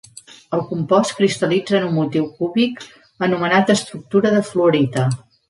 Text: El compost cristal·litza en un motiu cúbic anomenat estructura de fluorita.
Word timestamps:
El 0.57 0.61
compost 0.69 1.11
cristal·litza 1.19 1.77
en 1.79 1.85
un 1.89 1.93
motiu 1.97 2.25
cúbic 2.39 2.81
anomenat 3.29 3.71
estructura 3.77 4.33
de 4.39 4.43
fluorita. 4.51 5.07